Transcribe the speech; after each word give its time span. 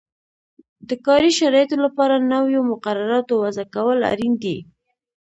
د 0.89 0.91
کاري 1.05 1.31
شرایطو 1.39 1.75
لپاره 1.85 2.15
نویو 2.31 2.61
مقرراتو 2.71 3.33
وضعه 3.43 3.65
کول 3.75 3.99
اړین 4.11 4.33
دي. 4.43 4.57